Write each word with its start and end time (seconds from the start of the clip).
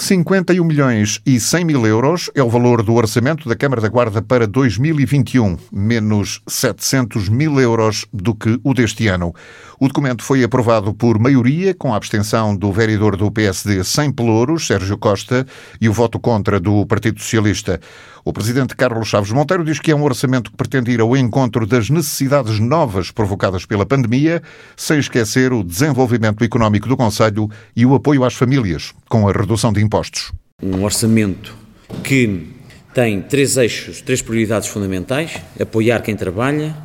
51 0.00 0.64
milhões 0.64 1.20
e 1.26 1.40
100 1.40 1.64
mil 1.64 1.84
euros 1.84 2.30
é 2.32 2.40
o 2.40 2.48
valor 2.48 2.84
do 2.84 2.94
orçamento 2.94 3.48
da 3.48 3.56
Câmara 3.56 3.80
da 3.80 3.88
Guarda 3.88 4.22
para 4.22 4.46
2021, 4.46 5.58
menos 5.72 6.40
700 6.46 7.28
mil 7.28 7.60
euros 7.60 8.06
do 8.12 8.32
que 8.32 8.60
o 8.62 8.72
deste 8.72 9.08
ano. 9.08 9.34
O 9.80 9.88
documento 9.88 10.22
foi 10.22 10.44
aprovado 10.44 10.94
por 10.94 11.18
maioria, 11.18 11.74
com 11.74 11.92
a 11.92 11.96
abstenção 11.96 12.56
do 12.56 12.72
vereador 12.72 13.16
do 13.16 13.28
PSD 13.28 13.82
sem 13.82 14.12
pelouros, 14.12 14.68
Sérgio 14.68 14.96
Costa, 14.96 15.44
e 15.80 15.88
o 15.88 15.92
voto 15.92 16.20
contra 16.20 16.60
do 16.60 16.86
Partido 16.86 17.20
Socialista. 17.20 17.80
O 18.28 18.32
presidente 18.32 18.76
Carlos 18.76 19.08
Chaves 19.08 19.30
Monteiro 19.30 19.64
diz 19.64 19.80
que 19.80 19.90
é 19.90 19.96
um 19.96 20.02
orçamento 20.02 20.50
que 20.50 20.56
pretende 20.58 20.90
ir 20.90 21.00
ao 21.00 21.16
encontro 21.16 21.66
das 21.66 21.88
necessidades 21.88 22.60
novas 22.60 23.10
provocadas 23.10 23.64
pela 23.64 23.86
pandemia, 23.86 24.42
sem 24.76 24.98
esquecer 24.98 25.50
o 25.50 25.64
desenvolvimento 25.64 26.44
económico 26.44 26.86
do 26.86 26.94
Conselho 26.94 27.48
e 27.74 27.86
o 27.86 27.94
apoio 27.94 28.24
às 28.24 28.34
famílias, 28.34 28.92
com 29.08 29.26
a 29.26 29.32
redução 29.32 29.72
de 29.72 29.82
impostos. 29.82 30.30
Um 30.62 30.84
orçamento 30.84 31.56
que 32.04 32.48
tem 32.92 33.22
três 33.22 33.56
eixos, 33.56 34.02
três 34.02 34.20
prioridades 34.20 34.68
fundamentais: 34.68 35.40
apoiar 35.58 36.02
quem 36.02 36.14
trabalha, 36.14 36.76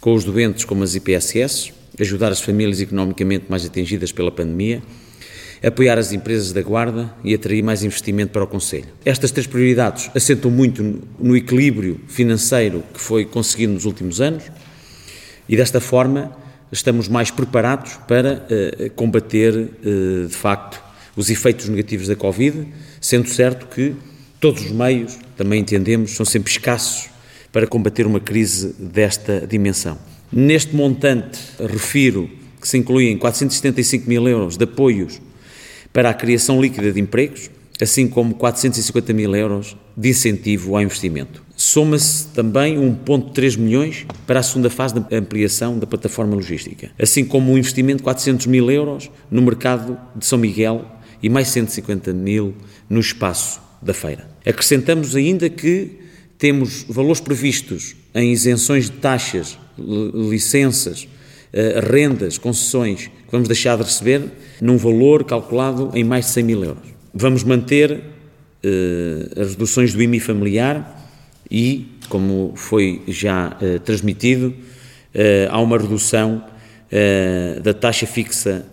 com 0.00 0.14
os 0.14 0.22
doentes 0.22 0.64
como 0.64 0.84
as 0.84 0.94
IPSS, 0.94 1.72
ajudar 1.98 2.30
as 2.30 2.40
famílias 2.40 2.80
economicamente 2.80 3.46
mais 3.48 3.66
atingidas 3.66 4.12
pela 4.12 4.30
pandemia, 4.30 4.80
apoiar 5.64 5.98
as 5.98 6.12
empresas 6.12 6.52
da 6.52 6.62
Guarda 6.62 7.12
e 7.24 7.34
atrair 7.34 7.62
mais 7.62 7.82
investimento 7.82 8.32
para 8.32 8.44
o 8.44 8.46
Conselho. 8.46 8.86
Estas 9.04 9.30
três 9.30 9.46
prioridades 9.46 10.10
assentam 10.14 10.50
muito 10.50 11.02
no 11.18 11.36
equilíbrio 11.36 12.00
financeiro 12.08 12.82
que 12.92 13.00
foi 13.00 13.24
conseguido 13.24 13.72
nos 13.72 13.84
últimos 13.84 14.20
anos 14.20 14.44
e 15.48 15.56
desta 15.56 15.80
forma 15.80 16.36
estamos 16.70 17.08
mais 17.08 17.30
preparados 17.30 17.98
para 18.06 18.44
uh, 18.44 18.90
combater, 18.90 19.54
uh, 19.54 20.26
de 20.28 20.34
facto, 20.34 20.80
os 21.16 21.30
efeitos 21.30 21.68
negativos 21.68 22.06
da 22.06 22.14
Covid, 22.14 22.66
sendo 23.00 23.28
certo 23.28 23.66
que 23.66 23.94
todos 24.40 24.66
os 24.66 24.70
meios, 24.70 25.18
também 25.36 25.60
entendemos, 25.60 26.12
são 26.12 26.24
sempre 26.24 26.50
escassos 26.52 27.08
para 27.50 27.66
combater 27.66 28.06
uma 28.06 28.20
crise 28.20 28.74
desta 28.78 29.46
dimensão. 29.46 29.98
Neste 30.30 30.76
montante, 30.76 31.40
refiro 31.58 32.30
que 32.60 32.68
se 32.68 32.76
incluem 32.76 33.16
475 33.16 34.08
mil 34.08 34.28
euros 34.28 34.56
de 34.56 34.64
apoios 34.64 35.20
para 35.98 36.10
a 36.10 36.14
criação 36.14 36.62
líquida 36.62 36.92
de 36.92 37.00
empregos, 37.00 37.50
assim 37.80 38.06
como 38.06 38.32
450 38.36 39.12
mil 39.12 39.34
euros 39.34 39.76
de 39.96 40.10
incentivo 40.10 40.76
ao 40.76 40.82
investimento. 40.82 41.42
Soma-se 41.56 42.28
também 42.28 42.76
1,3 42.78 43.58
milhões 43.58 44.06
para 44.24 44.38
a 44.38 44.42
segunda 44.44 44.70
fase 44.70 44.94
da 44.94 45.04
ampliação 45.10 45.76
da 45.76 45.88
plataforma 45.88 46.36
logística, 46.36 46.92
assim 46.96 47.24
como 47.24 47.50
um 47.50 47.58
investimento 47.58 47.96
de 47.96 48.02
400 48.04 48.46
mil 48.46 48.70
euros 48.70 49.10
no 49.28 49.42
mercado 49.42 49.98
de 50.14 50.24
São 50.24 50.38
Miguel 50.38 50.84
e 51.20 51.28
mais 51.28 51.48
150 51.48 52.12
mil 52.12 52.54
no 52.88 53.00
espaço 53.00 53.60
da 53.82 53.92
feira. 53.92 54.30
Acrescentamos 54.46 55.16
ainda 55.16 55.50
que 55.50 55.98
temos 56.38 56.84
valores 56.88 57.18
previstos 57.18 57.96
em 58.14 58.30
isenções 58.30 58.84
de 58.84 58.92
taxas, 58.98 59.58
licenças, 59.76 61.08
eh, 61.52 61.80
rendas, 61.82 62.38
concessões 62.38 63.10
que 63.28 63.32
vamos 63.32 63.46
deixar 63.46 63.76
de 63.76 63.82
receber 63.82 64.22
num 64.60 64.78
valor 64.78 65.22
calculado 65.22 65.90
em 65.94 66.02
mais 66.02 66.24
de 66.24 66.32
100 66.32 66.44
mil 66.44 66.64
euros. 66.64 66.88
Vamos 67.12 67.44
manter 67.44 67.92
uh, 67.92 69.40
as 69.40 69.50
reduções 69.50 69.92
do 69.92 70.02
IMI 70.02 70.18
familiar 70.18 71.06
e, 71.50 71.88
como 72.08 72.54
foi 72.56 73.02
já 73.06 73.54
uh, 73.60 73.78
transmitido, 73.80 74.48
uh, 74.48 75.50
há 75.50 75.60
uma 75.60 75.76
redução 75.76 76.42
da 77.62 77.74
taxa 77.74 78.06
fixa 78.06 78.64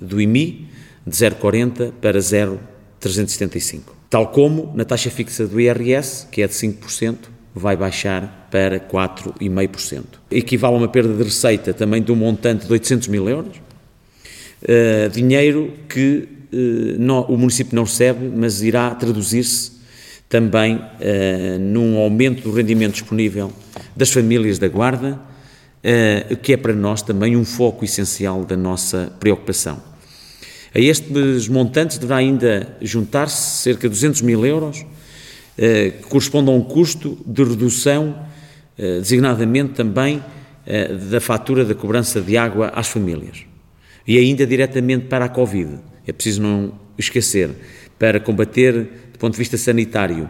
do 0.00 0.20
IMI 0.20 0.66
de 1.06 1.16
0,40 1.16 1.92
para 2.00 2.18
0,375. 2.20 3.94
Tal 4.10 4.32
como 4.32 4.72
na 4.74 4.84
taxa 4.84 5.10
fixa 5.10 5.46
do 5.46 5.60
IRS, 5.60 6.26
que 6.32 6.42
é 6.42 6.48
de 6.48 6.54
5%, 6.54 7.16
vai 7.54 7.76
baixar 7.76 8.39
para 8.50 8.80
4,5%. 8.80 10.04
Equivale 10.30 10.74
a 10.74 10.78
uma 10.78 10.88
perda 10.88 11.14
de 11.14 11.22
receita 11.22 11.72
também 11.72 12.02
de 12.02 12.10
um 12.10 12.16
montante 12.16 12.66
de 12.66 12.72
800 12.72 13.08
mil 13.08 13.28
euros, 13.28 13.56
uh, 13.56 15.08
dinheiro 15.10 15.72
que 15.88 16.28
não, 16.98 17.22
o 17.26 17.38
município 17.38 17.76
não 17.76 17.84
recebe, 17.84 18.26
mas 18.26 18.60
irá 18.60 18.92
traduzir-se 18.92 19.70
também 20.28 20.76
uh, 20.76 21.58
num 21.60 21.96
aumento 21.98 22.42
do 22.42 22.52
rendimento 22.52 22.94
disponível 22.94 23.52
das 23.96 24.10
famílias 24.10 24.58
da 24.58 24.68
Guarda, 24.68 25.20
que 26.42 26.52
é 26.52 26.56
para 26.58 26.74
nós 26.74 27.00
também 27.00 27.36
um 27.36 27.44
foco 27.44 27.84
essencial 27.84 28.44
da 28.44 28.56
nossa 28.56 29.12
preocupação. 29.18 29.82
A 30.74 30.78
estes 30.78 31.48
montantes 31.48 31.96
deverá 31.96 32.18
ainda 32.18 32.76
juntar-se 32.82 33.62
cerca 33.62 33.88
de 33.88 33.94
200 33.94 34.20
mil 34.20 34.44
euros, 34.44 34.84
que 35.56 36.08
correspondem 36.08 36.54
a 36.54 36.56
um 36.56 36.62
custo 36.62 37.18
de 37.26 37.42
redução, 37.42 38.14
designadamente 38.98 39.74
também 39.74 40.22
da 41.10 41.20
fatura 41.20 41.64
da 41.64 41.74
cobrança 41.74 42.20
de 42.20 42.36
água 42.36 42.68
às 42.68 42.88
famílias 42.88 43.44
e 44.06 44.18
ainda 44.18 44.46
diretamente 44.46 45.06
para 45.06 45.24
a 45.24 45.28
Covid. 45.28 45.78
É 46.06 46.12
preciso 46.12 46.42
não 46.42 46.72
esquecer, 46.98 47.50
para 47.98 48.18
combater, 48.18 48.72
do 49.12 49.18
ponto 49.18 49.32
de 49.32 49.38
vista 49.38 49.56
sanitário, 49.58 50.28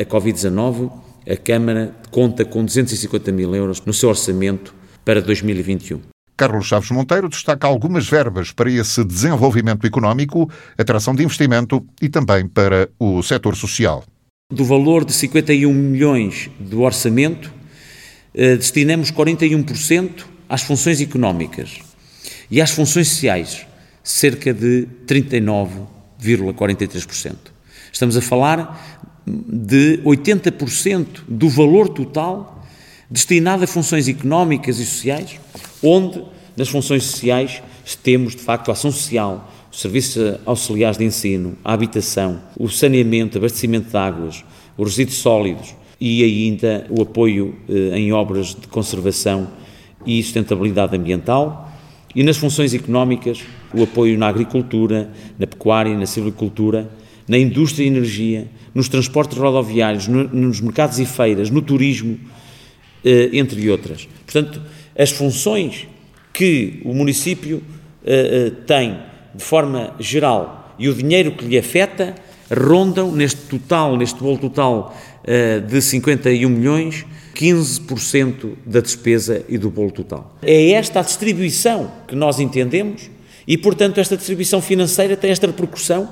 a 0.00 0.04
Covid-19, 0.04 0.90
a 1.28 1.36
Câmara 1.36 1.94
conta 2.10 2.44
com 2.44 2.64
250 2.64 3.30
mil 3.32 3.54
euros 3.54 3.82
no 3.84 3.92
seu 3.92 4.08
orçamento 4.08 4.74
para 5.04 5.20
2021. 5.20 6.00
Carlos 6.36 6.66
Chaves 6.66 6.90
Monteiro 6.90 7.28
destaca 7.28 7.66
algumas 7.66 8.08
verbas 8.08 8.52
para 8.52 8.70
esse 8.70 9.04
desenvolvimento 9.04 9.86
económico, 9.86 10.48
atração 10.78 11.14
de 11.14 11.24
investimento 11.24 11.84
e 12.00 12.08
também 12.08 12.46
para 12.46 12.88
o 12.98 13.22
setor 13.22 13.56
social. 13.56 14.04
Do 14.50 14.64
valor 14.64 15.04
de 15.04 15.12
51 15.12 15.70
milhões 15.70 16.48
do 16.58 16.80
orçamento, 16.80 17.52
eh, 18.32 18.56
destinamos 18.56 19.10
41% 19.10 20.26
às 20.48 20.62
funções 20.62 21.02
económicas, 21.02 21.80
e 22.50 22.58
às 22.58 22.70
funções 22.70 23.08
sociais, 23.08 23.66
cerca 24.02 24.54
de 24.54 24.88
39,43%. 25.06 27.52
Estamos 27.92 28.16
a 28.16 28.22
falar 28.22 29.22
de 29.26 30.00
80% 30.02 31.24
do 31.28 31.50
valor 31.50 31.90
total 31.90 32.66
destinado 33.10 33.64
a 33.64 33.66
funções 33.66 34.08
económicas 34.08 34.78
e 34.78 34.86
sociais, 34.86 35.38
onde 35.82 36.24
nas 36.56 36.70
funções 36.70 37.04
sociais 37.04 37.62
temos 38.02 38.34
de 38.34 38.40
facto 38.40 38.70
a 38.70 38.72
ação 38.72 38.90
social, 38.90 39.52
serviços 39.78 40.40
auxiliares 40.44 40.98
de 40.98 41.04
ensino, 41.04 41.56
a 41.64 41.72
habitação, 41.72 42.42
o 42.58 42.68
saneamento, 42.68 43.38
abastecimento 43.38 43.88
de 43.88 43.96
águas, 43.96 44.44
os 44.76 44.88
resíduos 44.88 45.18
sólidos 45.18 45.72
e 46.00 46.24
ainda 46.24 46.84
o 46.90 47.00
apoio 47.00 47.54
eh, 47.68 47.96
em 47.96 48.12
obras 48.12 48.56
de 48.56 48.66
conservação 48.66 49.48
e 50.04 50.20
sustentabilidade 50.20 50.96
ambiental 50.96 51.72
e 52.12 52.24
nas 52.24 52.36
funções 52.36 52.74
económicas, 52.74 53.40
o 53.72 53.84
apoio 53.84 54.18
na 54.18 54.26
agricultura, 54.26 55.12
na 55.38 55.46
pecuária, 55.46 55.96
na 55.96 56.06
silvicultura, 56.06 56.90
na 57.28 57.38
indústria 57.38 57.84
e 57.84 57.86
energia, 57.86 58.48
nos 58.74 58.88
transportes 58.88 59.38
rodoviários, 59.38 60.08
no, 60.08 60.24
nos 60.24 60.60
mercados 60.60 60.98
e 60.98 61.06
feiras, 61.06 61.50
no 61.50 61.62
turismo, 61.62 62.18
eh, 63.04 63.30
entre 63.32 63.70
outras. 63.70 64.08
Portanto, 64.24 64.60
as 64.98 65.12
funções 65.12 65.86
que 66.32 66.80
o 66.84 66.92
município 66.92 67.62
eh, 68.04 68.50
tem 68.66 69.06
de 69.34 69.42
forma 69.42 69.94
geral 69.98 70.74
e 70.78 70.88
o 70.88 70.94
dinheiro 70.94 71.32
que 71.32 71.44
lhe 71.44 71.58
afeta 71.58 72.14
rondam 72.50 73.12
neste 73.12 73.42
total, 73.42 73.96
neste 73.96 74.18
bolo 74.20 74.38
total 74.38 74.96
eh, 75.24 75.60
de 75.60 75.82
51 75.82 76.48
milhões, 76.48 77.04
15% 77.34 78.54
da 78.64 78.80
despesa 78.80 79.44
e 79.48 79.58
do 79.58 79.70
bolo 79.70 79.90
total. 79.90 80.36
É 80.42 80.70
esta 80.70 81.00
a 81.00 81.02
distribuição 81.02 81.90
que 82.06 82.14
nós 82.14 82.40
entendemos 82.40 83.10
e, 83.46 83.56
portanto, 83.58 83.98
esta 83.98 84.16
distribuição 84.16 84.60
financeira 84.60 85.16
tem 85.16 85.30
esta 85.30 85.46
repercussão 85.46 86.08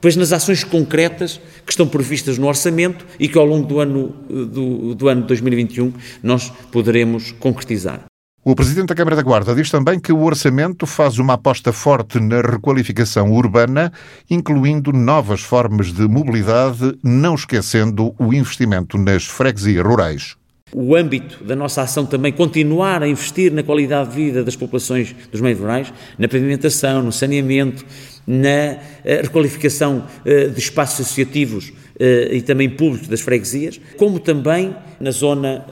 depois 0.00 0.16
nas 0.16 0.32
ações 0.32 0.64
concretas 0.64 1.38
que 1.66 1.72
estão 1.72 1.86
previstas 1.86 2.38
no 2.38 2.46
orçamento 2.46 3.04
e 3.18 3.28
que 3.28 3.36
ao 3.36 3.44
longo 3.44 3.66
do 3.66 3.80
ano, 3.80 4.14
do, 4.28 4.94
do 4.94 5.08
ano 5.08 5.22
2021 5.22 5.92
nós 6.22 6.50
poderemos 6.72 7.32
concretizar. 7.32 8.09
O 8.42 8.54
Presidente 8.54 8.88
da 8.88 8.94
Câmara 8.94 9.16
da 9.16 9.22
Guarda 9.22 9.54
diz 9.54 9.70
também 9.70 10.00
que 10.00 10.10
o 10.10 10.22
orçamento 10.22 10.86
faz 10.86 11.18
uma 11.18 11.34
aposta 11.34 11.74
forte 11.74 12.18
na 12.18 12.40
requalificação 12.40 13.30
urbana, 13.32 13.92
incluindo 14.30 14.94
novas 14.94 15.42
formas 15.42 15.92
de 15.92 16.08
mobilidade, 16.08 16.98
não 17.04 17.34
esquecendo 17.34 18.14
o 18.18 18.32
investimento 18.32 18.96
nas 18.96 19.26
freguesias 19.26 19.84
rurais 19.84 20.39
o 20.74 20.94
âmbito 20.94 21.42
da 21.44 21.56
nossa 21.56 21.82
ação 21.82 22.06
também 22.06 22.32
continuar 22.32 23.02
a 23.02 23.08
investir 23.08 23.52
na 23.52 23.62
qualidade 23.62 24.10
de 24.10 24.16
vida 24.16 24.44
das 24.44 24.56
populações 24.56 25.14
dos 25.30 25.40
meios 25.40 25.58
rurais, 25.58 25.92
na 26.18 26.28
pavimentação, 26.28 27.02
no 27.02 27.12
saneamento, 27.12 27.84
na 28.26 28.78
eh, 29.04 29.20
requalificação 29.22 30.06
eh, 30.24 30.46
de 30.46 30.58
espaços 30.58 31.00
associativos 31.00 31.70
uh, 31.70 32.32
e 32.32 32.42
também 32.42 32.68
públicos 32.68 33.08
das 33.08 33.20
freguesias, 33.20 33.80
como 33.96 34.20
também 34.20 34.74
na 35.00 35.10
zona 35.10 35.64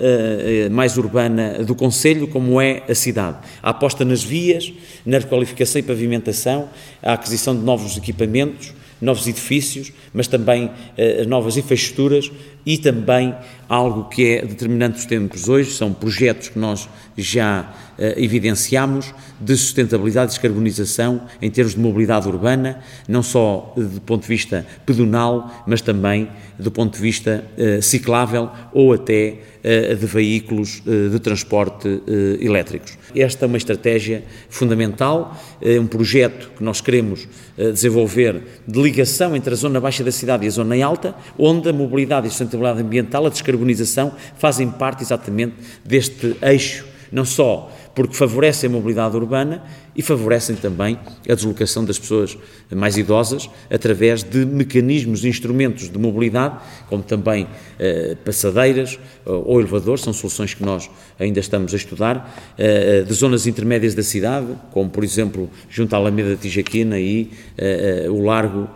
mais 0.71 0.97
urbana 0.97 1.63
do 1.63 1.75
Conselho, 1.75 2.27
como 2.29 2.61
é 2.61 2.83
a 2.89 2.95
cidade. 2.95 3.37
A 3.63 3.71
aposta 3.71 4.03
nas 4.03 4.25
vias, 4.25 4.73
na 5.05 5.19
requalificação 5.19 5.79
e 5.81 5.83
pavimentação, 5.83 6.71
a 7.03 7.13
aquisição 7.13 7.55
de 7.55 7.63
novos 7.63 7.99
equipamentos, 7.99 8.73
novos 9.01 9.27
edifícios, 9.27 9.93
mas 10.13 10.27
também 10.27 10.67
uh, 10.67 11.29
novas 11.29 11.57
infraestruturas 11.57 12.31
e 12.67 12.77
também 12.77 13.35
algo 13.69 14.09
que 14.09 14.27
é 14.27 14.45
determinante 14.45 14.97
dos 14.97 15.07
tempos. 15.07 15.49
Hoje, 15.49 15.71
são 15.71 15.93
projetos 15.93 16.49
que 16.49 16.59
nós 16.59 16.89
já 17.17 17.63
uh, 17.99 18.03
evidenciamos 18.17 19.15
de 19.41 19.57
sustentabilidade 19.57 20.33
e 20.33 20.35
descarbonização 20.35 21.23
em 21.41 21.51
termos 21.51 21.75
de 21.75 21.81
mobilidade 21.81 22.29
urbana, 22.29 22.81
não 23.07 23.23
só 23.23 23.73
do 23.77 24.01
ponto 24.01 24.23
de 24.23 24.29
vista 24.29 24.67
pedonal, 24.85 25.65
mas 25.67 25.81
também 25.81 26.29
do 26.59 26.71
ponto 26.71 26.97
de 26.97 27.03
vista 27.03 27.45
uh, 27.57 27.83
ciclável 27.83 28.51
ou 28.73 28.93
até 28.93 29.37
uh, 29.63 29.97
de 29.97 30.07
veículos 30.07 30.83
de 30.85 31.19
transporte 31.21 32.03
elétricos. 32.41 32.99
Esta 33.15 33.45
é 33.45 33.47
uma 33.47 33.57
estratégia 33.57 34.25
fundamental, 34.49 35.37
um 35.81 35.87
projeto 35.87 36.51
que 36.57 36.63
nós 36.63 36.81
queremos 36.81 37.29
desenvolver 37.57 38.43
de 38.67 38.81
ligação 38.81 39.35
entre 39.35 39.53
a 39.53 39.57
zona 39.57 39.81
baixa 39.81 40.05
da 40.05 40.13
cidade 40.13 40.45
e 40.45 40.49
a 40.49 40.51
zona 40.51 40.85
alta, 40.85 41.15
onde 41.39 41.69
a 41.69 41.73
mobilidade 41.73 42.27
e 42.27 42.29
a 42.29 42.31
sustentabilidade 42.31 42.81
ambiental, 42.81 43.27
a 43.27 43.31
descarbonização, 43.31 44.13
fazem 44.39 44.71
parte 44.71 45.03
exatamente 45.03 45.55
deste 45.85 46.37
eixo, 46.43 46.87
não 47.11 47.25
só 47.25 47.71
porque 47.99 48.15
favorecem 48.15 48.71
a 48.71 48.73
mobilidade 48.73 49.17
urbana 49.17 49.61
e 49.97 50.03
favorecem 50.03 50.55
também 50.55 50.97
a 51.29 51.35
deslocação 51.35 51.85
das 51.85 51.99
pessoas 51.99 52.39
mais 52.71 52.97
idosas 52.97 53.51
através 53.69 54.23
de 54.23 54.47
mecanismos, 54.47 55.25
instrumentos 55.25 55.91
de 55.91 55.99
mobilidade, 55.99 56.59
como 56.89 57.03
também 57.03 57.49
eh, 57.77 58.17
passadeiras 58.25 59.01
ou 59.25 59.59
elevadores, 59.59 60.05
são 60.05 60.13
soluções 60.13 60.55
que 60.55 60.63
nós 60.63 60.89
ainda 61.19 61.41
estamos 61.41 61.75
a 61.75 61.77
estudar, 61.77 62.55
eh, 62.57 63.03
de 63.03 63.13
zonas 63.13 63.49
intermédias 63.49 63.97
da 63.97 64.03
cidade, 64.05 64.47
como 64.71 64.89
por 64.89 65.03
exemplo 65.03 65.51
junto 65.69 65.93
à 65.95 65.97
Alameda 65.97 66.31
da 66.31 66.37
Tijaquina 66.37 67.01
e 67.01 67.33
eh, 67.57 68.07
o 68.09 68.23
largo 68.23 68.69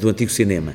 do 0.00 0.08
antigo 0.08 0.32
cinema. 0.32 0.72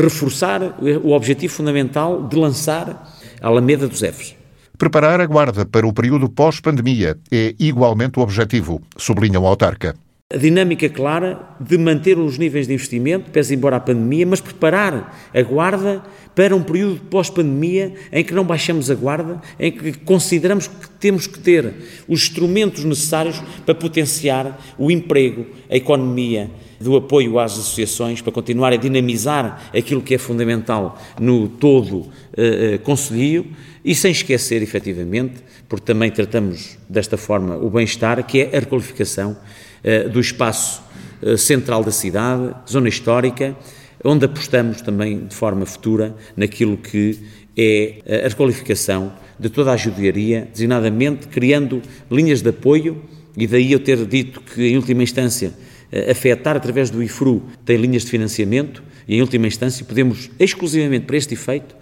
Reforçar 0.00 0.78
o 1.02 1.10
objetivo 1.10 1.52
fundamental 1.52 2.28
de 2.28 2.36
lançar 2.36 3.20
a 3.40 3.48
Alameda 3.48 3.88
dos 3.88 4.00
Efes 4.00 4.36
Preparar 4.82 5.20
a 5.20 5.26
guarda 5.26 5.64
para 5.64 5.86
o 5.86 5.92
período 5.92 6.28
pós-pandemia 6.28 7.16
é 7.30 7.54
igualmente 7.56 8.18
o 8.18 8.22
objetivo, 8.22 8.82
sublinha 8.96 9.38
o 9.38 9.46
autarca. 9.46 9.94
A 10.28 10.36
dinâmica 10.36 10.88
clara 10.88 11.38
de 11.60 11.78
manter 11.78 12.18
os 12.18 12.36
níveis 12.36 12.66
de 12.66 12.74
investimento, 12.74 13.30
pese 13.30 13.54
embora 13.54 13.76
a 13.76 13.80
pandemia, 13.80 14.26
mas 14.26 14.40
preparar 14.40 15.16
a 15.32 15.42
guarda 15.42 16.02
para 16.34 16.56
um 16.56 16.64
período 16.64 17.00
pós-pandemia 17.02 17.94
em 18.10 18.24
que 18.24 18.34
não 18.34 18.42
baixamos 18.42 18.90
a 18.90 18.96
guarda, 18.96 19.40
em 19.56 19.70
que 19.70 19.92
consideramos 19.98 20.66
que 20.66 20.90
temos 20.98 21.28
que 21.28 21.38
ter 21.38 21.72
os 22.08 22.22
instrumentos 22.22 22.82
necessários 22.82 23.40
para 23.64 23.76
potenciar 23.76 24.60
o 24.76 24.90
emprego, 24.90 25.46
a 25.70 25.76
economia, 25.76 26.50
do 26.80 26.96
apoio 26.96 27.38
às 27.38 27.52
associações, 27.52 28.20
para 28.20 28.32
continuar 28.32 28.72
a 28.72 28.76
dinamizar 28.76 29.70
aquilo 29.72 30.02
que 30.02 30.16
é 30.16 30.18
fundamental 30.18 31.00
no 31.20 31.48
todo 31.48 31.98
uh, 31.98 32.78
conselho 32.82 33.46
e 33.84 33.94
sem 33.94 34.12
esquecer, 34.12 34.62
efetivamente, 34.62 35.42
porque 35.68 35.84
também 35.84 36.10
tratamos 36.10 36.78
desta 36.88 37.16
forma 37.16 37.56
o 37.56 37.68
bem-estar, 37.68 38.24
que 38.24 38.40
é 38.40 38.56
a 38.56 38.60
requalificação 38.60 39.36
uh, 39.36 40.08
do 40.08 40.20
espaço 40.20 40.82
uh, 41.22 41.36
central 41.36 41.82
da 41.82 41.90
cidade, 41.90 42.54
zona 42.70 42.88
histórica, 42.88 43.56
onde 44.04 44.24
apostamos 44.24 44.80
também 44.80 45.26
de 45.26 45.34
forma 45.34 45.66
futura 45.66 46.14
naquilo 46.36 46.76
que 46.76 47.18
é 47.56 48.24
a 48.24 48.28
requalificação 48.28 49.12
de 49.38 49.48
toda 49.48 49.72
a 49.72 49.76
judiaria, 49.76 50.48
designadamente 50.52 51.28
criando 51.28 51.82
linhas 52.10 52.42
de 52.42 52.48
apoio, 52.48 53.02
e 53.36 53.46
daí 53.46 53.72
eu 53.72 53.78
ter 53.78 54.04
dito 54.06 54.40
que, 54.40 54.68
em 54.68 54.76
última 54.76 55.02
instância, 55.02 55.52
afetar 56.10 56.56
através 56.56 56.90
do 56.90 57.02
IFRU 57.02 57.42
tem 57.64 57.76
linhas 57.76 58.04
de 58.04 58.10
financiamento, 58.10 58.82
e 59.06 59.16
em 59.16 59.20
última 59.20 59.46
instância 59.46 59.84
podemos, 59.84 60.30
exclusivamente 60.38 61.06
para 61.06 61.16
este 61.16 61.34
efeito, 61.34 61.76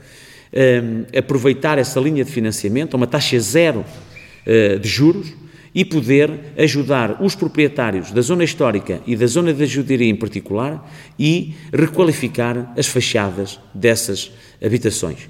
uh, 0.52 1.18
aproveitar 1.18 1.78
essa 1.78 2.00
linha 2.00 2.24
de 2.24 2.30
financiamento 2.30 2.94
a 2.94 2.96
uma 2.96 3.06
taxa 3.06 3.38
zero 3.40 3.84
uh, 3.84 4.78
de 4.78 4.88
juros 4.88 5.32
e 5.74 5.84
poder 5.84 6.52
ajudar 6.58 7.22
os 7.22 7.34
proprietários 7.34 8.10
da 8.10 8.20
zona 8.20 8.42
histórica 8.44 9.00
e 9.06 9.14
da 9.16 9.26
zona 9.26 9.52
da 9.52 9.64
judiaria 9.64 10.08
em 10.08 10.16
particular 10.16 10.90
e 11.18 11.54
requalificar 11.72 12.72
as 12.76 12.86
fachadas 12.86 13.60
dessas 13.74 14.32
habitações. 14.62 15.28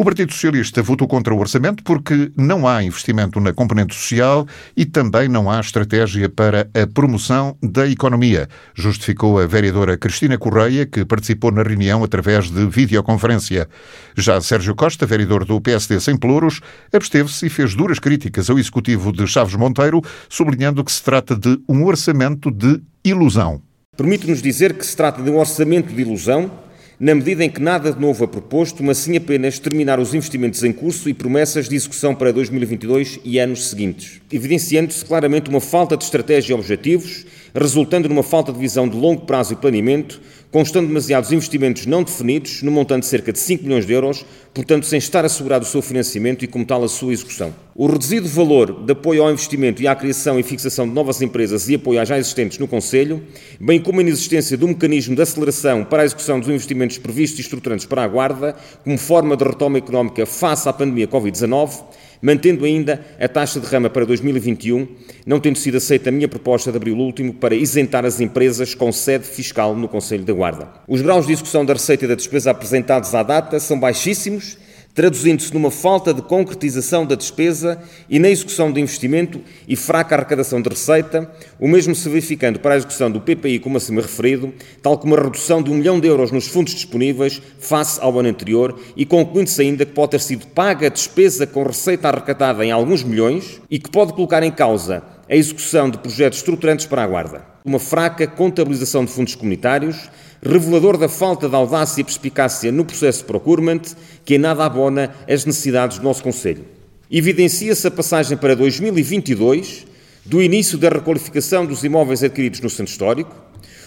O 0.00 0.04
Partido 0.04 0.32
Socialista 0.32 0.80
votou 0.80 1.08
contra 1.08 1.34
o 1.34 1.40
orçamento 1.40 1.82
porque 1.82 2.30
não 2.36 2.68
há 2.68 2.84
investimento 2.84 3.40
na 3.40 3.52
componente 3.52 3.96
social 3.96 4.46
e 4.76 4.86
também 4.86 5.26
não 5.26 5.50
há 5.50 5.58
estratégia 5.58 6.28
para 6.28 6.70
a 6.72 6.86
promoção 6.86 7.58
da 7.60 7.84
economia, 7.84 8.48
justificou 8.76 9.40
a 9.40 9.46
vereadora 9.48 9.98
Cristina 9.98 10.38
Correia, 10.38 10.86
que 10.86 11.04
participou 11.04 11.50
na 11.50 11.64
reunião 11.64 12.04
através 12.04 12.48
de 12.48 12.64
videoconferência. 12.68 13.68
Já 14.16 14.40
Sérgio 14.40 14.76
Costa, 14.76 15.04
vereador 15.04 15.44
do 15.44 15.60
PSD 15.60 15.98
sem 15.98 16.16
pluros, 16.16 16.60
absteve-se 16.92 17.46
e 17.46 17.50
fez 17.50 17.74
duras 17.74 17.98
críticas 17.98 18.48
ao 18.48 18.56
executivo 18.56 19.10
de 19.10 19.26
Chaves 19.26 19.56
Monteiro, 19.56 20.00
sublinhando 20.28 20.84
que 20.84 20.92
se 20.92 21.02
trata 21.02 21.34
de 21.34 21.58
um 21.68 21.84
orçamento 21.84 22.52
de 22.52 22.80
ilusão. 23.04 23.60
Permite-nos 23.96 24.40
dizer 24.40 24.74
que 24.74 24.86
se 24.86 24.96
trata 24.96 25.20
de 25.20 25.28
um 25.28 25.38
orçamento 25.38 25.92
de 25.92 26.02
ilusão 26.02 26.67
na 27.00 27.14
medida 27.14 27.44
em 27.44 27.50
que 27.50 27.60
nada 27.60 27.92
de 27.92 28.00
novo 28.00 28.24
é 28.24 28.26
proposto, 28.26 28.82
mas 28.82 28.98
sim 28.98 29.16
apenas 29.16 29.60
terminar 29.60 30.00
os 30.00 30.14
investimentos 30.14 30.64
em 30.64 30.72
curso 30.72 31.08
e 31.08 31.14
promessas 31.14 31.68
de 31.68 31.76
execução 31.76 32.12
para 32.12 32.32
2022 32.32 33.20
e 33.24 33.38
anos 33.38 33.68
seguintes, 33.68 34.20
evidenciando-se 34.32 35.04
claramente 35.04 35.48
uma 35.48 35.60
falta 35.60 35.96
de 35.96 36.02
estratégia 36.02 36.52
e 36.52 36.54
objetivos, 36.54 37.24
resultando 37.54 38.08
numa 38.08 38.24
falta 38.24 38.52
de 38.52 38.58
visão 38.58 38.88
de 38.88 38.96
longo 38.96 39.22
prazo 39.26 39.52
e 39.52 39.56
planeamento, 39.56 40.20
constando 40.50 40.88
demasiados 40.88 41.30
investimentos 41.30 41.84
não 41.84 42.02
definidos, 42.02 42.62
no 42.62 42.70
montante 42.70 43.02
de 43.02 43.08
cerca 43.08 43.32
de 43.32 43.38
5 43.38 43.64
milhões 43.64 43.86
de 43.86 43.92
euros, 43.92 44.24
portanto 44.54 44.86
sem 44.86 44.98
estar 44.98 45.24
assegurado 45.24 45.64
o 45.64 45.68
seu 45.68 45.82
financiamento 45.82 46.44
e, 46.44 46.48
como 46.48 46.64
tal, 46.64 46.82
a 46.82 46.88
sua 46.88 47.12
execução. 47.12 47.54
O 47.74 47.86
reduzido 47.86 48.26
valor 48.28 48.84
de 48.84 48.92
apoio 48.92 49.22
ao 49.22 49.30
investimento 49.30 49.82
e 49.82 49.86
à 49.86 49.94
criação 49.94 50.38
e 50.38 50.42
fixação 50.42 50.88
de 50.88 50.94
novas 50.94 51.20
empresas 51.20 51.68
e 51.68 51.74
apoio 51.74 52.00
às 52.00 52.08
já 52.08 52.18
existentes 52.18 52.58
no 52.58 52.66
Conselho, 52.66 53.22
bem 53.60 53.80
como 53.80 53.98
a 53.98 54.02
inexistência 54.02 54.56
do 54.56 54.66
mecanismo 54.66 55.14
de 55.14 55.22
aceleração 55.22 55.84
para 55.84 56.02
a 56.02 56.06
execução 56.06 56.40
dos 56.40 56.48
investimentos 56.48 56.98
previstos 56.98 57.38
e 57.38 57.42
estruturantes 57.42 57.86
para 57.86 58.02
a 58.02 58.08
Guarda, 58.08 58.56
como 58.82 58.96
forma 58.98 59.36
de 59.36 59.44
retoma 59.44 59.78
económica 59.78 60.24
face 60.24 60.68
à 60.68 60.72
pandemia 60.72 61.06
Covid-19, 61.06 61.84
mantendo 62.20 62.64
ainda 62.64 63.04
a 63.20 63.28
taxa 63.28 63.60
de 63.60 63.66
rama 63.66 63.88
para 63.90 64.04
2021, 64.04 64.86
não 65.26 65.40
tendo 65.40 65.58
sido 65.58 65.76
aceita 65.76 66.08
a 66.08 66.12
minha 66.12 66.28
proposta 66.28 66.70
de 66.70 66.76
abril 66.76 66.96
último 66.96 67.34
para 67.34 67.54
isentar 67.54 68.04
as 68.04 68.20
empresas 68.20 68.74
com 68.74 68.92
sede 68.92 69.24
fiscal 69.24 69.74
no 69.74 69.88
Conselho 69.88 70.24
da 70.24 70.32
Guarda. 70.32 70.68
Os 70.86 71.02
graus 71.02 71.26
de 71.26 71.32
execução 71.32 71.64
da 71.64 71.72
receita 71.72 72.04
e 72.04 72.08
da 72.08 72.14
despesa 72.14 72.50
apresentados 72.50 73.14
à 73.14 73.22
data 73.22 73.58
são 73.60 73.78
baixíssimos 73.78 74.56
traduzindo-se 74.98 75.54
numa 75.54 75.70
falta 75.70 76.12
de 76.12 76.20
concretização 76.20 77.06
da 77.06 77.14
despesa 77.14 77.80
e 78.10 78.18
na 78.18 78.28
execução 78.28 78.72
de 78.72 78.80
investimento 78.80 79.40
e 79.68 79.76
fraca 79.76 80.16
arrecadação 80.16 80.60
de 80.60 80.68
receita, 80.68 81.30
o 81.56 81.68
mesmo 81.68 81.94
se 81.94 82.08
verificando 82.08 82.58
para 82.58 82.74
a 82.74 82.76
execução 82.76 83.08
do 83.08 83.20
PPI, 83.20 83.60
como 83.60 83.76
acima 83.76 84.02
referido, 84.02 84.52
tal 84.82 84.98
como 84.98 85.14
a 85.14 85.22
redução 85.22 85.62
de 85.62 85.70
um 85.70 85.74
milhão 85.74 86.00
de 86.00 86.08
euros 86.08 86.32
nos 86.32 86.48
fundos 86.48 86.74
disponíveis 86.74 87.40
face 87.60 88.00
ao 88.02 88.18
ano 88.18 88.28
anterior 88.28 88.76
e 88.96 89.06
concluindo-se 89.06 89.62
ainda 89.62 89.86
que 89.86 89.92
pode 89.92 90.10
ter 90.10 90.20
sido 90.20 90.48
paga 90.48 90.88
a 90.88 90.90
despesa 90.90 91.46
com 91.46 91.62
receita 91.62 92.08
arrecadada 92.08 92.64
em 92.64 92.72
alguns 92.72 93.04
milhões 93.04 93.60
e 93.70 93.78
que 93.78 93.88
pode 93.88 94.12
colocar 94.14 94.42
em 94.42 94.50
causa 94.50 95.04
a 95.30 95.36
execução 95.36 95.88
de 95.88 95.98
projetos 95.98 96.40
estruturantes 96.40 96.86
para 96.86 97.04
a 97.04 97.06
Guarda. 97.06 97.42
Uma 97.64 97.78
fraca 97.78 98.26
contabilização 98.26 99.04
de 99.04 99.12
fundos 99.12 99.36
comunitários, 99.36 100.10
revelador 100.42 100.96
da 100.96 101.08
falta 101.08 101.48
de 101.48 101.54
audácia 101.54 102.00
e 102.00 102.04
perspicácia 102.04 102.70
no 102.70 102.84
processo 102.84 103.20
de 103.20 103.24
procurement, 103.24 103.82
que 104.24 104.36
em 104.36 104.38
nada 104.38 104.64
abona 104.64 105.14
as 105.28 105.44
necessidades 105.44 105.98
do 105.98 106.04
nosso 106.04 106.22
Conselho. 106.22 106.64
Evidencia-se 107.10 107.86
a 107.86 107.90
passagem 107.90 108.36
para 108.36 108.54
2022 108.54 109.86
do 110.24 110.42
início 110.42 110.76
da 110.76 110.90
requalificação 110.90 111.64
dos 111.64 111.82
imóveis 111.82 112.22
adquiridos 112.22 112.60
no 112.60 112.70
Centro 112.70 112.92
Histórico, 112.92 113.34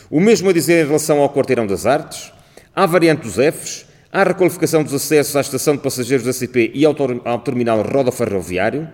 o 0.10 0.20
mesmo 0.20 0.50
a 0.50 0.53
dizer 0.53 0.84
em 0.84 0.88
relação 0.88 1.20
ao 1.20 1.29
Quarteirão 1.29 1.67
das 1.67 1.86
Artes, 1.86 2.31
à 2.75 2.86
variante 2.86 3.22
dos 3.22 3.36
Fs, 3.36 3.86
à 4.12 4.24
requalificação 4.24 4.84
dos 4.84 4.93
acessos 4.93 5.36
à 5.36 5.41
estação 5.41 5.75
de 5.75 5.81
passageiros 5.81 6.25
da 6.25 6.34
CP 6.34 6.72
e 6.74 6.84
ao, 6.84 6.96
ao 7.24 7.39
terminal 7.39 7.81
roda 7.81 8.12
ferroviário, 8.12 8.89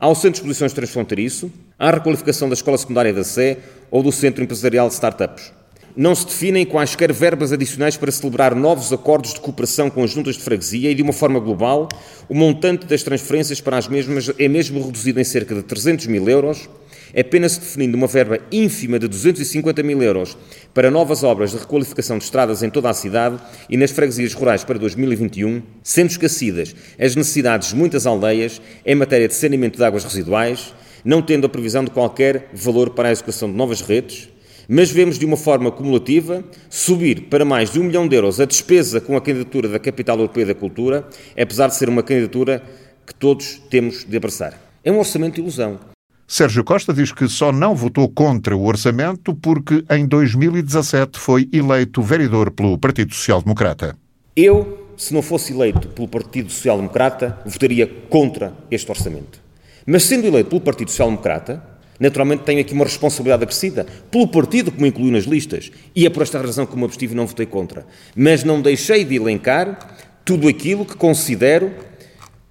ao 0.00 0.14
Centro 0.14 0.30
de 0.30 0.38
Exposições 0.38 0.72
Transfronteiriço, 0.72 1.52
à 1.78 1.90
requalificação 1.90 2.48
da 2.48 2.54
Escola 2.54 2.78
Secundária 2.78 3.12
da 3.12 3.22
Sé 3.22 3.58
ou 3.90 4.02
do 4.02 4.10
Centro 4.10 4.42
Empresarial 4.42 4.88
de 4.88 4.94
Startups 4.94 5.52
não 5.96 6.14
se 6.14 6.26
definem 6.26 6.64
quaisquer 6.64 7.12
verbas 7.12 7.52
adicionais 7.52 7.96
para 7.96 8.10
celebrar 8.10 8.54
novos 8.54 8.92
acordos 8.92 9.34
de 9.34 9.40
cooperação 9.40 9.90
com 9.90 10.02
as 10.02 10.10
juntas 10.10 10.36
de 10.36 10.42
freguesia 10.42 10.90
e, 10.90 10.94
de 10.94 11.02
uma 11.02 11.12
forma 11.12 11.38
global, 11.38 11.88
o 12.28 12.34
montante 12.34 12.86
das 12.86 13.02
transferências 13.02 13.60
para 13.60 13.76
as 13.76 13.88
mesmas 13.88 14.30
é 14.38 14.48
mesmo 14.48 14.82
reduzido 14.84 15.20
em 15.20 15.24
cerca 15.24 15.54
de 15.54 15.62
300 15.62 16.06
mil 16.06 16.28
euros, 16.28 16.68
apenas 17.14 17.58
definindo 17.58 17.96
uma 17.96 18.06
verba 18.06 18.38
ínfima 18.50 18.98
de 18.98 19.06
250 19.06 19.82
mil 19.82 20.02
euros 20.02 20.36
para 20.72 20.90
novas 20.90 21.22
obras 21.22 21.50
de 21.50 21.58
requalificação 21.58 22.16
de 22.16 22.24
estradas 22.24 22.62
em 22.62 22.70
toda 22.70 22.88
a 22.88 22.94
cidade 22.94 23.38
e 23.68 23.76
nas 23.76 23.90
freguesias 23.90 24.32
rurais 24.32 24.64
para 24.64 24.78
2021, 24.78 25.62
sendo 25.82 26.10
esquecidas 26.10 26.74
as 26.98 27.14
necessidades 27.14 27.68
de 27.68 27.76
muitas 27.76 28.06
aldeias 28.06 28.62
em 28.86 28.94
matéria 28.94 29.28
de 29.28 29.34
saneamento 29.34 29.76
de 29.76 29.84
águas 29.84 30.04
residuais, 30.04 30.74
não 31.04 31.20
tendo 31.20 31.46
a 31.46 31.50
previsão 31.50 31.84
de 31.84 31.90
qualquer 31.90 32.48
valor 32.54 32.90
para 32.90 33.08
a 33.08 33.12
execução 33.12 33.50
de 33.50 33.56
novas 33.56 33.82
redes, 33.82 34.32
mas 34.68 34.90
vemos 34.90 35.18
de 35.18 35.26
uma 35.26 35.36
forma 35.36 35.70
cumulativa 35.70 36.44
subir 36.68 37.22
para 37.22 37.44
mais 37.44 37.70
de 37.70 37.80
um 37.80 37.84
milhão 37.84 38.06
de 38.06 38.16
euros 38.16 38.40
a 38.40 38.44
despesa 38.44 39.00
com 39.00 39.16
a 39.16 39.20
candidatura 39.20 39.68
da 39.68 39.78
Capital 39.78 40.16
Europeia 40.18 40.46
da 40.46 40.54
Cultura, 40.54 41.06
apesar 41.38 41.68
de 41.68 41.76
ser 41.76 41.88
uma 41.88 42.02
candidatura 42.02 42.62
que 43.06 43.14
todos 43.14 43.60
temos 43.70 44.04
de 44.04 44.16
abraçar. 44.16 44.58
É 44.84 44.90
um 44.90 44.98
orçamento 44.98 45.36
de 45.36 45.40
ilusão. 45.40 45.78
Sérgio 46.26 46.64
Costa 46.64 46.94
diz 46.94 47.12
que 47.12 47.28
só 47.28 47.52
não 47.52 47.74
votou 47.74 48.08
contra 48.08 48.56
o 48.56 48.64
orçamento 48.64 49.34
porque 49.34 49.84
em 49.90 50.06
2017 50.06 51.18
foi 51.18 51.48
eleito 51.52 52.00
vereador 52.00 52.50
pelo 52.50 52.78
Partido 52.78 53.12
Social 53.12 53.42
Democrata. 53.42 53.96
Eu, 54.34 54.94
se 54.96 55.12
não 55.12 55.20
fosse 55.20 55.52
eleito 55.52 55.88
pelo 55.88 56.08
Partido 56.08 56.50
Social 56.50 56.78
Democrata, 56.78 57.38
votaria 57.44 57.86
contra 58.08 58.54
este 58.70 58.90
orçamento. 58.90 59.40
Mas 59.86 60.04
sendo 60.04 60.26
eleito 60.26 60.48
pelo 60.48 60.62
Partido 60.62 60.90
Social 60.90 61.10
Democrata, 61.10 61.62
naturalmente 62.02 62.42
tenho 62.42 62.60
aqui 62.60 62.72
uma 62.72 62.84
responsabilidade 62.84 63.44
acrescida 63.44 63.86
pelo 64.10 64.26
partido 64.26 64.72
que 64.72 64.82
me 64.82 64.88
incluiu 64.88 65.12
nas 65.12 65.24
listas 65.24 65.70
e 65.94 66.04
é 66.04 66.10
por 66.10 66.24
esta 66.24 66.40
razão 66.40 66.66
que 66.66 66.76
me 66.76 66.84
abstive 66.84 67.14
e 67.14 67.16
não 67.16 67.26
votei 67.26 67.46
contra. 67.46 67.86
Mas 68.16 68.42
não 68.42 68.60
deixei 68.60 69.04
de 69.04 69.14
elencar 69.14 69.78
tudo 70.24 70.48
aquilo 70.48 70.84
que 70.84 70.96
considero 70.96 71.72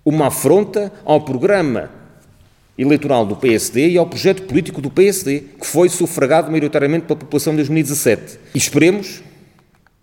uma 0.06 0.28
afronta 0.28 0.92
ao 1.04 1.20
programa 1.22 1.92
eleitoral 2.78 3.26
do 3.26 3.36
PSD 3.36 3.90
e 3.90 3.98
ao 3.98 4.08
projeto 4.08 4.44
político 4.44 4.82
do 4.82 4.90
PSD, 4.90 5.44
que 5.60 5.68
foi 5.68 5.90
sufragado 5.90 6.50
maioritariamente 6.50 7.06
pela 7.06 7.20
população 7.20 7.52
de 7.52 7.58
2017. 7.58 8.40
E 8.56 8.58
esperemos, 8.58 9.22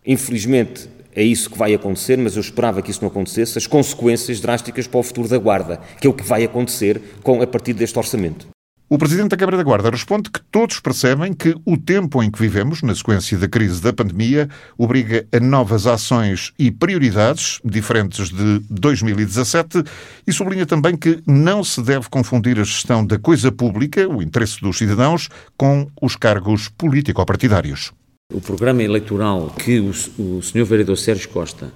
infelizmente 0.06 0.90
é 1.16 1.22
isso 1.22 1.48
que 1.48 1.58
vai 1.58 1.72
acontecer, 1.72 2.18
mas 2.18 2.36
eu 2.36 2.40
esperava 2.40 2.82
que 2.82 2.90
isso 2.90 3.00
não 3.00 3.08
acontecesse, 3.08 3.56
as 3.56 3.66
consequências 3.66 4.40
drásticas 4.40 4.86
para 4.86 5.00
o 5.00 5.02
futuro 5.02 5.26
da 5.26 5.38
Guarda, 5.38 5.80
que 5.98 6.06
é 6.06 6.10
o 6.10 6.12
que 6.12 6.22
vai 6.22 6.44
acontecer 6.44 7.00
com, 7.22 7.40
a 7.40 7.46
partir 7.46 7.72
deste 7.72 7.98
orçamento. 7.98 8.46
O 8.90 8.96
Presidente 8.96 9.28
da 9.28 9.36
Câmara 9.36 9.58
da 9.58 9.62
Guarda 9.62 9.90
responde 9.90 10.30
que 10.30 10.40
todos 10.50 10.80
percebem 10.80 11.34
que 11.34 11.54
o 11.66 11.76
tempo 11.76 12.22
em 12.22 12.30
que 12.30 12.40
vivemos, 12.40 12.80
na 12.80 12.94
sequência 12.94 13.36
da 13.36 13.46
crise 13.46 13.82
da 13.82 13.92
pandemia, 13.92 14.48
obriga 14.78 15.26
a 15.30 15.38
novas 15.38 15.86
ações 15.86 16.54
e 16.58 16.70
prioridades 16.70 17.60
diferentes 17.62 18.30
de 18.30 18.60
2017 18.70 19.84
e 20.26 20.32
sublinha 20.32 20.64
também 20.64 20.96
que 20.96 21.22
não 21.26 21.62
se 21.62 21.82
deve 21.82 22.08
confundir 22.08 22.58
a 22.58 22.64
gestão 22.64 23.04
da 23.04 23.18
coisa 23.18 23.52
pública, 23.52 24.08
o 24.08 24.22
interesse 24.22 24.58
dos 24.62 24.78
cidadãos, 24.78 25.28
com 25.54 25.86
os 26.00 26.16
cargos 26.16 26.70
político-partidários. 26.70 27.92
O 28.32 28.40
programa 28.40 28.82
eleitoral 28.82 29.50
que 29.50 29.80
o, 29.80 29.90
o 30.18 30.42
Sr. 30.42 30.64
Vereador 30.64 30.96
Sérgio 30.96 31.28
Costa 31.28 31.70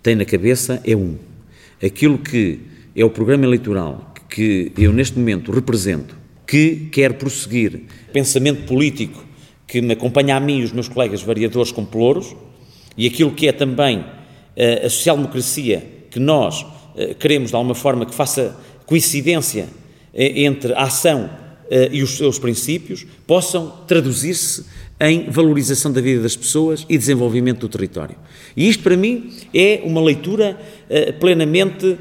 tem 0.00 0.14
na 0.14 0.24
cabeça 0.24 0.80
é 0.84 0.94
um. 0.94 1.16
Aquilo 1.84 2.18
que 2.18 2.60
é 2.94 3.04
o 3.04 3.10
programa 3.10 3.44
eleitoral 3.44 4.14
que 4.28 4.70
eu 4.78 4.92
neste 4.92 5.18
momento 5.18 5.50
represento 5.50 6.21
que 6.52 6.90
quer 6.92 7.14
prosseguir 7.14 7.80
pensamento 8.12 8.66
político 8.66 9.24
que 9.66 9.80
me 9.80 9.94
acompanha 9.94 10.36
a 10.36 10.40
mim 10.40 10.58
e 10.58 10.64
os 10.64 10.70
meus 10.70 10.86
colegas 10.86 11.22
vereadores 11.22 11.72
como 11.72 11.86
pelouros 11.86 12.36
e 12.94 13.06
aquilo 13.06 13.30
que 13.30 13.48
é 13.48 13.52
também 13.52 14.04
eh, 14.54 14.84
a 14.84 14.90
social-democracia 14.90 15.82
que 16.10 16.20
nós 16.20 16.66
eh, 16.94 17.14
queremos 17.14 17.48
de 17.48 17.56
alguma 17.56 17.74
forma 17.74 18.04
que 18.04 18.14
faça 18.14 18.54
coincidência 18.84 19.66
eh, 20.12 20.42
entre 20.42 20.74
a 20.74 20.82
ação 20.82 21.30
e 21.90 22.02
os 22.02 22.18
seus 22.18 22.38
princípios 22.38 23.06
possam 23.26 23.72
traduzir-se 23.86 24.66
em 25.00 25.30
valorização 25.30 25.90
da 25.90 26.02
vida 26.02 26.20
das 26.20 26.36
pessoas 26.36 26.84
e 26.86 26.98
desenvolvimento 26.98 27.60
do 27.60 27.68
território. 27.70 28.14
E 28.54 28.68
isto 28.68 28.82
para 28.82 28.94
mim 28.94 29.32
é 29.54 29.80
uma 29.82 30.02
leitura 30.02 30.60
plenamente 31.18 31.96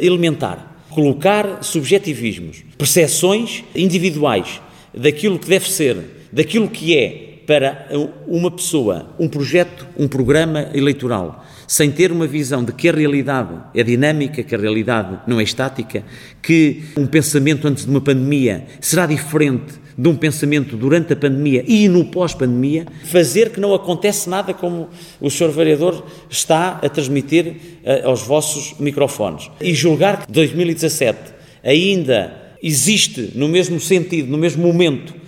elementar 0.00 0.69
colocar 0.90 1.62
subjetivismos, 1.62 2.64
percepções 2.76 3.64
individuais 3.74 4.60
daquilo 4.92 5.38
que 5.38 5.48
deve 5.48 5.70
ser, 5.70 6.26
daquilo 6.32 6.68
que 6.68 6.96
é 6.96 7.29
para 7.50 7.88
uma 8.28 8.48
pessoa 8.48 9.12
um 9.18 9.26
projeto, 9.26 9.84
um 9.98 10.06
programa 10.06 10.68
eleitoral, 10.72 11.44
sem 11.66 11.90
ter 11.90 12.12
uma 12.12 12.24
visão 12.24 12.62
de 12.62 12.72
que 12.72 12.88
a 12.88 12.92
realidade 12.92 13.52
é 13.74 13.82
dinâmica, 13.82 14.44
que 14.44 14.54
a 14.54 14.58
realidade 14.58 15.18
não 15.26 15.40
é 15.40 15.42
estática, 15.42 16.04
que 16.40 16.84
um 16.96 17.06
pensamento 17.06 17.66
antes 17.66 17.84
de 17.84 17.90
uma 17.90 18.00
pandemia 18.00 18.66
será 18.80 19.04
diferente 19.04 19.80
de 19.98 20.08
um 20.08 20.14
pensamento 20.14 20.76
durante 20.76 21.12
a 21.12 21.16
pandemia 21.16 21.64
e 21.66 21.88
no 21.88 22.04
pós-pandemia, 22.04 22.86
fazer 23.06 23.50
que 23.50 23.58
não 23.58 23.74
acontece 23.74 24.30
nada 24.30 24.54
como 24.54 24.88
o 25.20 25.28
Sr. 25.28 25.48
Vereador 25.48 26.06
está 26.30 26.78
a 26.80 26.88
transmitir 26.88 27.46
uh, 27.48 28.08
aos 28.08 28.22
vossos 28.22 28.76
microfones. 28.78 29.50
E 29.60 29.74
julgar 29.74 30.24
que 30.24 30.32
2017 30.32 31.18
ainda 31.64 32.32
existe 32.62 33.32
no 33.34 33.48
mesmo 33.48 33.80
sentido, 33.80 34.30
no 34.30 34.38
mesmo 34.38 34.64
momento, 34.64 35.19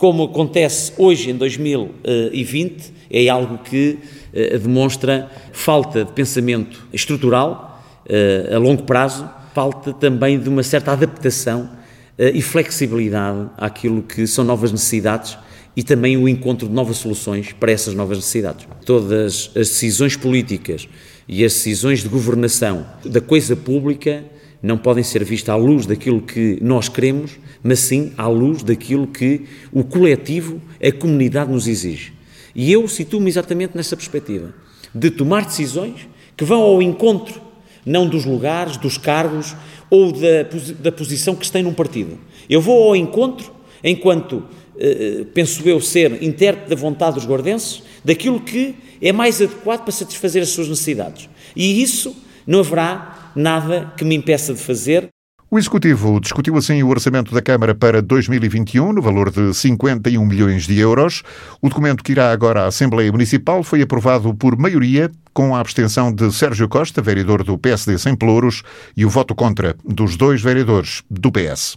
como 0.00 0.24
acontece 0.24 0.94
hoje 0.96 1.28
em 1.28 1.34
2020, 1.34 2.90
é 3.10 3.28
algo 3.28 3.58
que 3.58 3.98
uh, 4.32 4.58
demonstra 4.58 5.30
falta 5.52 6.06
de 6.06 6.12
pensamento 6.12 6.88
estrutural 6.90 7.84
uh, 8.06 8.56
a 8.56 8.58
longo 8.58 8.84
prazo, 8.84 9.28
falta 9.52 9.92
também 9.92 10.40
de 10.40 10.48
uma 10.48 10.62
certa 10.62 10.92
adaptação 10.92 11.68
eh, 12.16 12.30
e 12.32 12.40
flexibilidade 12.40 13.50
àquilo 13.58 14.00
que 14.02 14.26
são 14.26 14.44
novas 14.44 14.70
necessidades 14.72 15.36
e 15.76 15.82
também 15.82 16.16
o 16.16 16.28
encontro 16.28 16.68
de 16.68 16.72
novas 16.72 16.98
soluções 16.98 17.52
para 17.52 17.72
essas 17.72 17.92
novas 17.92 18.16
necessidades. 18.16 18.66
Todas 18.86 19.50
as 19.54 19.68
decisões 19.68 20.16
políticas 20.16 20.88
e 21.28 21.44
as 21.44 21.52
decisões 21.52 22.02
de 22.02 22.08
governação 22.08 22.86
da 23.04 23.20
coisa 23.20 23.56
pública 23.56 24.24
não 24.62 24.76
podem 24.76 25.02
ser 25.02 25.24
vistas 25.24 25.54
à 25.54 25.56
luz 25.56 25.86
daquilo 25.86 26.20
que 26.20 26.58
nós 26.60 26.88
queremos, 26.88 27.32
mas 27.62 27.78
sim 27.80 28.12
à 28.16 28.26
luz 28.26 28.62
daquilo 28.62 29.06
que 29.06 29.46
o 29.72 29.84
coletivo, 29.84 30.60
a 30.82 30.92
comunidade 30.92 31.50
nos 31.50 31.66
exige. 31.66 32.12
E 32.54 32.70
eu 32.72 32.86
situo-me 32.88 33.28
exatamente 33.28 33.76
nessa 33.76 33.96
perspectiva, 33.96 34.54
de 34.94 35.10
tomar 35.10 35.44
decisões 35.44 36.08
que 36.36 36.44
vão 36.44 36.60
ao 36.60 36.82
encontro 36.82 37.40
não 37.84 38.06
dos 38.06 38.24
lugares, 38.24 38.76
dos 38.76 38.98
cargos 38.98 39.54
ou 39.88 40.12
da, 40.12 40.42
da 40.78 40.92
posição 40.92 41.34
que 41.34 41.46
se 41.46 41.52
tem 41.52 41.62
num 41.62 41.72
partido. 41.72 42.18
Eu 42.48 42.60
vou 42.60 42.88
ao 42.88 42.96
encontro, 42.96 43.52
enquanto 43.82 44.44
eh, 44.78 45.24
penso 45.34 45.66
eu 45.68 45.80
ser 45.80 46.22
intérprete 46.22 46.70
da 46.70 46.76
vontade 46.76 47.16
dos 47.16 47.26
guardenses, 47.26 47.82
daquilo 48.04 48.40
que 48.40 48.74
é 49.00 49.12
mais 49.12 49.40
adequado 49.40 49.82
para 49.82 49.92
satisfazer 49.92 50.42
as 50.42 50.50
suas 50.50 50.68
necessidades. 50.68 51.28
E 51.56 51.82
isso 51.82 52.14
não 52.46 52.60
haverá 52.60 53.19
nada 53.34 53.92
que 53.96 54.04
me 54.04 54.14
impeça 54.14 54.54
de 54.54 54.60
fazer. 54.60 55.08
O 55.52 55.58
Executivo 55.58 56.20
discutiu 56.20 56.56
assim 56.56 56.80
o 56.80 56.88
orçamento 56.88 57.34
da 57.34 57.42
Câmara 57.42 57.74
para 57.74 58.00
2021, 58.00 58.92
no 58.92 59.02
valor 59.02 59.32
de 59.32 59.52
51 59.52 60.24
milhões 60.24 60.64
de 60.64 60.78
euros. 60.78 61.24
O 61.60 61.68
documento 61.68 62.04
que 62.04 62.12
irá 62.12 62.30
agora 62.30 62.62
à 62.62 62.66
Assembleia 62.68 63.10
Municipal 63.10 63.64
foi 63.64 63.82
aprovado 63.82 64.32
por 64.32 64.56
maioria, 64.56 65.10
com 65.34 65.56
a 65.56 65.60
abstenção 65.60 66.12
de 66.12 66.32
Sérgio 66.32 66.68
Costa, 66.68 67.02
vereador 67.02 67.42
do 67.42 67.58
PSD 67.58 67.98
sem 67.98 68.14
Pelouros, 68.14 68.62
e 68.96 69.04
o 69.04 69.10
voto 69.10 69.34
contra 69.34 69.74
dos 69.84 70.16
dois 70.16 70.40
vereadores 70.40 71.02
do 71.10 71.32
PS. 71.32 71.76